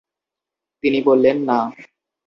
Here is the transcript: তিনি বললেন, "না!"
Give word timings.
তিনি 0.83 0.99
বললেন, 1.01 1.37
"না!" 1.43 1.59